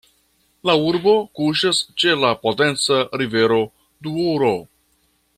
[0.67, 3.59] La urbo kuŝas ĉe la potenca rivero
[4.07, 4.49] Douro.